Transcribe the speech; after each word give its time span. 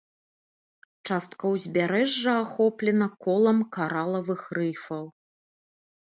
Частка 1.09 1.49
ўзбярэжжа 1.55 2.33
ахоплена 2.45 3.07
колам 3.25 3.57
каралавых 3.75 4.41
рыфаў. 4.59 5.05